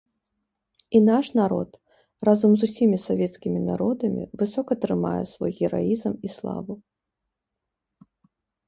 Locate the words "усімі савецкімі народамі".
2.69-4.23